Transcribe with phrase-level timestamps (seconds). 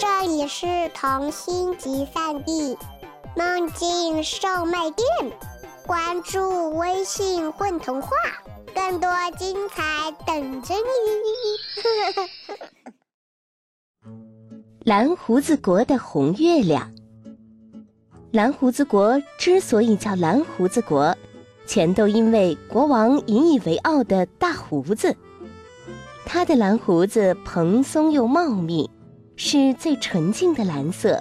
[0.00, 2.74] 这里是童心集散地，
[3.36, 5.06] 梦境售卖店。
[5.86, 8.08] 关注微信“混童话”，
[8.74, 10.80] 更多精彩等着你。
[14.86, 16.90] 蓝胡子国的红月亮。
[18.32, 21.14] 蓝胡子国之所以叫蓝胡子国，
[21.66, 25.14] 全都因为国王引以为傲的大胡子。
[26.24, 28.88] 他的蓝胡子蓬松又茂密。
[29.42, 31.18] 是最纯净的蓝色，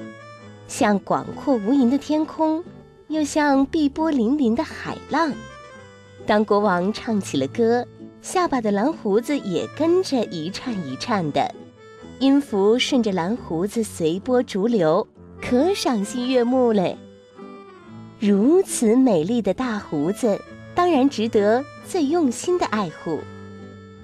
[0.68, 2.62] 像广阔无垠的天空，
[3.08, 5.32] 又像碧波粼粼的海浪。
[6.26, 7.88] 当国王唱起了歌，
[8.22, 11.50] 下巴的蓝胡子也跟着一颤一颤的，
[12.20, 15.08] 音符顺着蓝胡子随波逐流，
[15.42, 16.98] 可赏心悦目嘞。
[18.20, 20.38] 如此美丽的大胡子，
[20.76, 23.18] 当然值得最用心的爱护。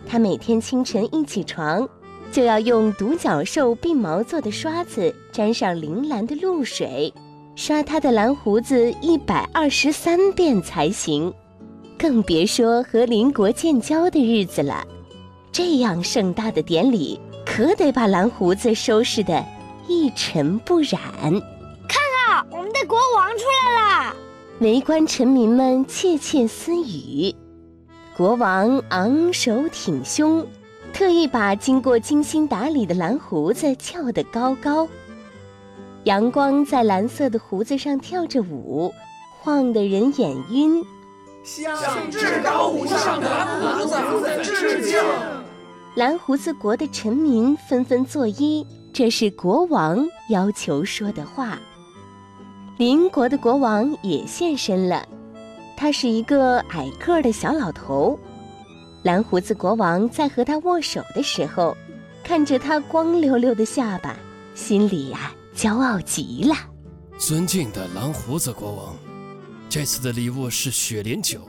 [0.08, 1.86] 他每天清晨一起床。
[2.36, 7.14] 就要用独角兽鬓毛做的刷子沾上铃兰的露水，
[7.56, 11.34] 刷它的蓝胡子一百二十三遍才行，
[11.98, 14.86] 更别说和邻国建交的日子了。
[15.54, 19.42] 这样盛大的典礼，可得把蓝胡子收拾得
[19.88, 21.00] 一尘不染。
[21.88, 24.16] 看啊，我们的国王出来了！
[24.60, 27.34] 围观臣民们窃窃私语。
[28.18, 30.46] 国王昂首挺胸。
[30.96, 34.88] 特意把经过精心打理的蓝胡子翘得高高，
[36.06, 38.94] 阳光在蓝色的胡子上跳着舞，
[39.42, 40.82] 晃得人眼晕。
[41.44, 44.98] 向至高无上的蓝胡子致敬！
[45.96, 51.60] 蓝胡子国的臣民纷纷作揖，这是国王要求说的话。
[52.78, 55.06] 邻国的国王也现身了，
[55.76, 58.18] 他是一个矮个儿的小老头。
[59.06, 61.78] 蓝胡子国王在和他握手的时候，
[62.24, 64.18] 看着他光溜溜的下巴，
[64.56, 66.56] 心里呀骄傲极了。
[67.20, 68.96] 尊敬的蓝胡子国王，
[69.70, 71.40] 这次的礼物是雪莲酒，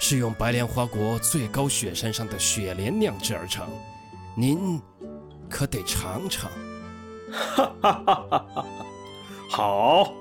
[0.00, 3.68] 是用白莲花国最高雪山上的雪莲酿制而成，
[4.36, 4.82] 您
[5.48, 6.50] 可得尝尝。
[7.30, 8.66] 哈哈哈哈哈！
[9.48, 10.12] 好，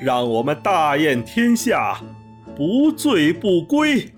[0.00, 2.00] 让我们大宴天下，
[2.56, 4.10] 不醉不归。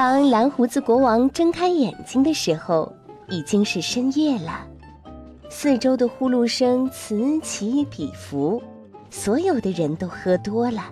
[0.00, 2.90] 当蓝胡子国王睁开眼睛的时候，
[3.28, 4.66] 已经是深夜了。
[5.50, 8.62] 四周的呼噜声此起彼伏，
[9.10, 10.84] 所有的人都喝多了。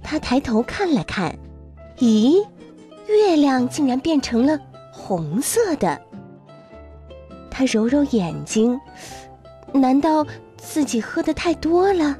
[0.00, 1.36] 他抬头看了看，
[1.98, 2.40] 咦，
[3.08, 4.56] 月亮竟然变成了
[4.92, 6.00] 红色的。
[7.50, 8.80] 他揉揉眼睛，
[9.72, 10.24] 难道？
[10.56, 12.16] 自己喝的太多了，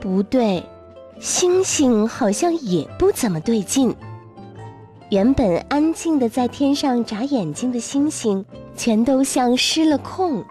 [0.00, 0.60] 不对，
[1.20, 3.94] 星星好像也不怎么对劲。
[5.10, 8.44] 原本安静的在天上眨眼睛的星星，
[8.76, 10.44] 全都像失了控，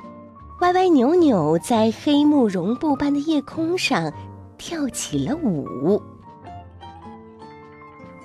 [0.59, 4.11] 歪歪扭扭在黑幕绒布般的夜空上
[4.57, 6.01] 跳起了舞。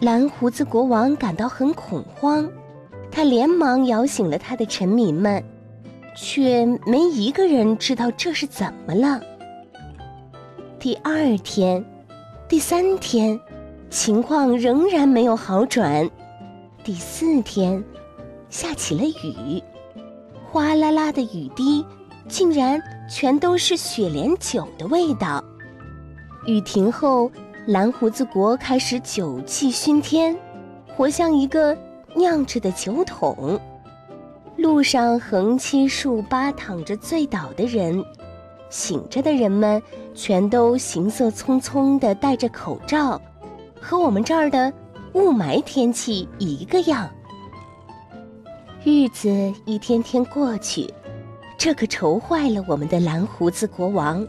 [0.00, 2.50] 蓝胡子国王感到很恐慌，
[3.12, 5.42] 他连忙摇醒了他的臣民们。
[6.16, 9.20] 却没一个人知道这是怎么了。
[10.78, 11.84] 第二天，
[12.48, 13.40] 第三天，
[13.90, 16.08] 情况仍然没有好转。
[16.84, 17.82] 第四天，
[18.50, 19.62] 下起了雨，
[20.52, 21.82] 哗啦啦的雨滴，
[22.28, 22.78] 竟然
[23.08, 25.42] 全都是雪莲酒的味道。
[26.46, 27.30] 雨停后，
[27.66, 30.36] 蓝胡子国开始酒气熏天，
[30.94, 31.74] 活像一个
[32.14, 33.58] 酿着的酒桶。
[34.58, 38.04] 路上横七竖八躺着醉倒的人，
[38.68, 39.82] 醒着的人们
[40.14, 43.18] 全都行色匆匆地戴着口罩，
[43.80, 44.70] 和我们这儿的
[45.14, 47.08] 雾霾天气一个样。
[48.84, 49.30] 日子
[49.64, 50.92] 一天天过去，
[51.56, 54.26] 这可愁坏了我们的蓝胡子国王。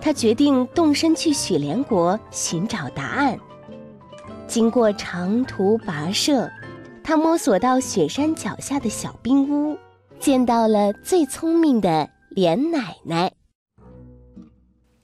[0.00, 3.38] 他决定动身去雪莲国寻找答案。
[4.46, 6.50] 经过长途跋涉。
[7.06, 9.76] 他摸索到雪山脚下的小冰屋，
[10.18, 13.30] 见到了最聪明的莲奶奶。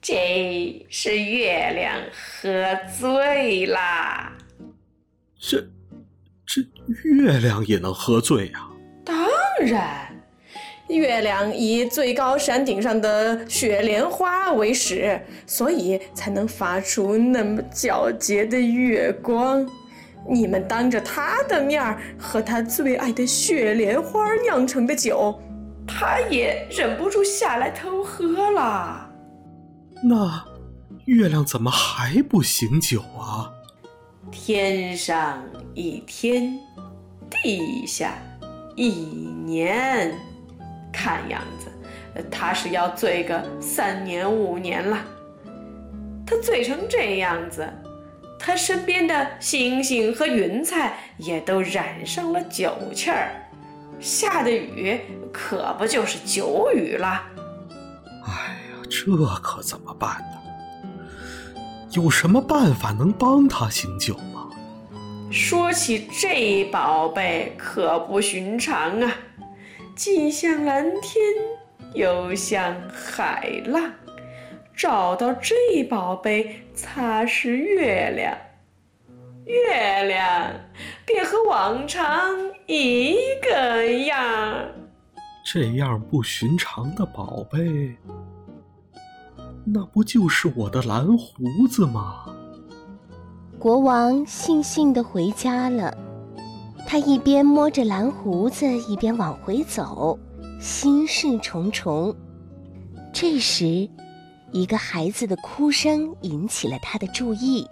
[0.01, 2.51] 这是月亮喝
[2.97, 4.35] 醉啦！
[5.41, 5.57] 这，
[6.45, 6.61] 这
[7.09, 8.67] 月亮也能喝醉呀？
[9.03, 9.17] 当
[9.65, 10.15] 然，
[10.87, 19.67] 月亮以最高山顶上的雪莲花为食，所以才能发出那么皎洁的月光。
[20.29, 25.41] 你们当着他的面儿喝他最爱的雪莲花酿成的酒，
[25.87, 29.09] 他也忍不住下来偷喝了。
[30.03, 30.45] 那
[31.05, 33.51] 月亮怎么还不醒酒啊？
[34.31, 35.43] 天上
[35.75, 36.57] 一天，
[37.29, 38.13] 地下
[38.75, 38.87] 一
[39.45, 40.17] 年，
[40.91, 41.69] 看样子
[42.31, 44.97] 他是要醉个三年五年了。
[46.25, 47.67] 他醉成这样子，
[48.39, 53.31] 他身边的星星和云彩也都染上了酒气儿，
[53.99, 54.99] 下的雨
[55.33, 57.21] 可不就是酒雨了。
[58.23, 58.31] 哎
[58.71, 59.11] 呀，这
[59.41, 60.40] 可怎么办呢？
[61.93, 64.49] 有什么办法能帮他醒酒吗？
[65.29, 69.13] 说起这宝贝，可不寻常啊！
[69.95, 71.21] 既像蓝天，
[71.93, 73.91] 又像海浪。
[74.75, 78.37] 找到这宝贝，擦拭月亮，
[79.45, 80.51] 月亮
[81.05, 82.35] 便和往常
[82.67, 84.65] 一个样。
[85.45, 87.95] 这样不寻常的宝贝。
[89.63, 92.25] 那不就是我的蓝胡子吗？
[93.59, 95.95] 国王悻悻地回家了。
[96.87, 100.17] 他一边摸着蓝胡子，一边往回走，
[100.59, 102.13] 心事重重。
[103.13, 103.87] 这时，
[104.51, 107.67] 一个孩子的哭声引起了他的注意。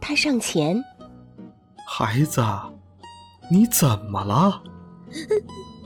[0.00, 0.82] 他上前
[1.86, 2.42] ：“孩子，
[3.50, 4.62] 你怎么了？”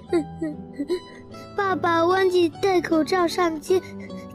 [1.57, 3.83] 爸爸忘记戴口罩上街。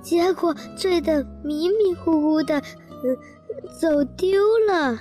[0.04, 2.62] 结果醉得迷迷糊糊的，
[3.80, 4.38] 走丢
[4.70, 5.00] 了。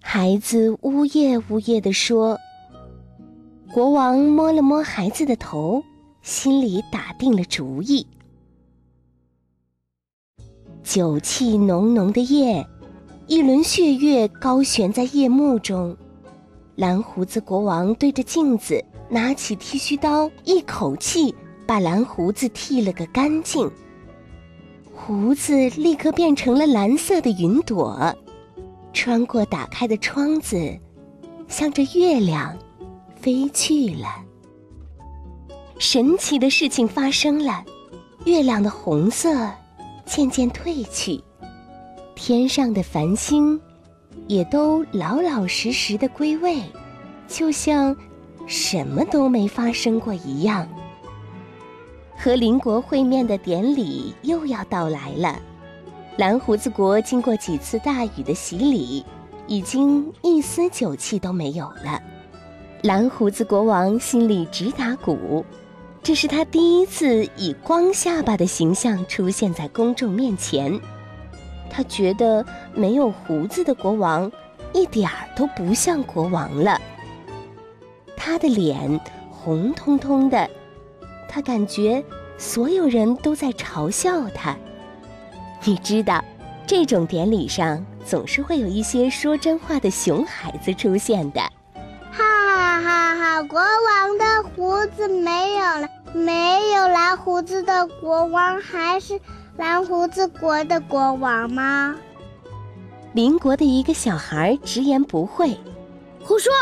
[0.00, 2.38] 孩子呜咽呜咽地说。
[3.74, 5.82] 国王摸了摸孩子的头，
[6.22, 8.06] 心里打定了主意。
[10.82, 12.64] 酒气浓浓的夜，
[13.26, 15.94] 一轮血月高悬在夜幕中。
[16.76, 21.34] 蓝胡子国王对着镜子，拿起剃须刀，一口气
[21.66, 23.70] 把蓝胡子剃了个干净。
[24.98, 28.16] 胡子立刻变成了蓝色的云朵，
[28.94, 30.76] 穿过打开的窗子，
[31.46, 32.56] 向着月亮
[33.14, 34.08] 飞去了。
[35.78, 37.62] 神奇的事情发生了，
[38.24, 39.48] 月亮的红色
[40.06, 41.22] 渐渐褪去，
[42.16, 43.60] 天上的繁星
[44.26, 46.60] 也都老老实实的归位，
[47.28, 47.94] 就像
[48.46, 50.66] 什么都没发生过一样。
[52.18, 55.38] 和邻国会面的典礼又要到来了，
[56.16, 59.04] 蓝胡子国经过几次大雨的洗礼，
[59.46, 62.02] 已经一丝酒气都没有了。
[62.82, 65.44] 蓝胡子国王心里直打鼓，
[66.02, 70.80] 这是他第一次以光下巴的形象出现在公众面前。
[71.68, 74.30] 他觉得没有胡子的国王
[74.72, 76.80] 一点儿都不像国王了。
[78.16, 78.98] 他的脸
[79.30, 80.48] 红彤彤的。
[81.28, 82.04] 他感觉
[82.38, 84.56] 所有人都在嘲笑他。
[85.64, 86.24] 你知道，
[86.66, 91.40] 这种典礼上总是会有一些说真话的熊孩子出现的。
[92.12, 93.42] 哈哈哈哈！
[93.42, 99.20] 国王的胡子没有了，没有蓝胡子的国王还是
[99.56, 101.96] 蓝胡子国的国王吗？
[103.12, 105.58] 邻国的一个小孩直言不讳
[106.22, 106.52] ：“胡说！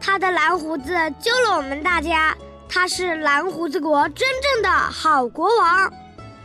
[0.00, 2.36] 他的蓝胡子救了我们大家。”
[2.76, 5.92] 他是蓝胡子国真正的好国王。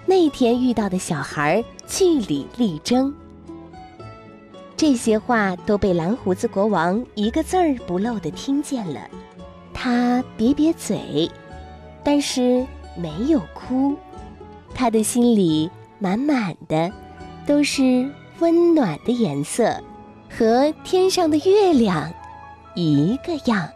[0.05, 3.11] 那天遇到的小孩据理力争，
[4.77, 9.09] 这些话都被蓝胡子国王一个字儿不漏的听见了。
[9.73, 11.31] 他瘪瘪嘴，
[12.03, 12.63] 但是
[12.95, 13.97] 没有哭。
[14.75, 15.67] 他的心里
[15.97, 16.91] 满满的
[17.47, 18.07] 都是
[18.37, 19.81] 温暖的颜色，
[20.29, 22.13] 和天上的月亮
[22.75, 23.67] 一个样。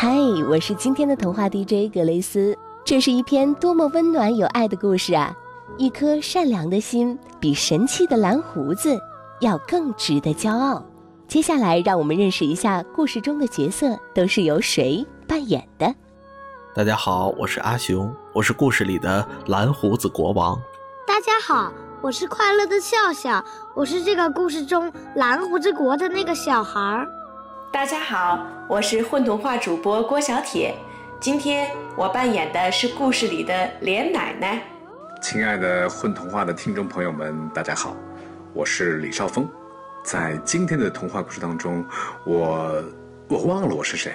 [0.00, 0.16] 嗨，
[0.48, 2.56] 我是今天的童话 DJ 格雷斯。
[2.84, 5.34] 这是一篇多么温暖有爱的故事啊！
[5.76, 8.96] 一颗善良的心，比神气的蓝胡子
[9.40, 10.80] 要更值得骄傲。
[11.26, 15.92] 接下来，让我们认识一下故事中的角色都是由谁扮演的。
[16.76, 20.56] 大家好，我是阿雄，我是故事里的蓝胡子国王。
[21.08, 27.08] 大家好，我是快乐的笑笑，我是这个故事中蓝胡子国的那个小孩儿。
[27.70, 30.74] 大家好，我是混童话主播郭小铁，
[31.20, 34.62] 今天我扮演的是故事里的莲奶奶。
[35.20, 37.94] 亲爱的混童话的听众朋友们，大家好，
[38.54, 39.48] 我是李少峰。
[40.02, 41.84] 在今天的童话故事当中，
[42.24, 42.82] 我
[43.28, 44.12] 我忘了我是谁，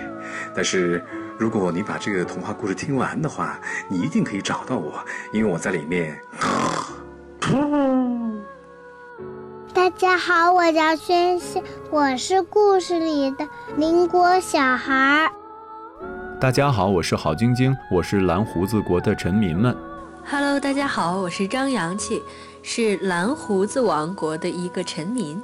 [0.54, 1.04] 但是
[1.38, 6.18] 如果你把这个童话故事听完的话，你一定可以找到我，因为我在里面。
[9.98, 13.48] 大家好，我叫轩轩，我是故事里的
[13.78, 15.32] 邻国小孩。
[16.38, 19.74] 大家好，我是郝晶晶，我是蓝胡子国的臣民们。
[20.30, 22.22] Hello，大家好，我是张阳气，
[22.62, 25.42] 是蓝胡子王国的一个臣民。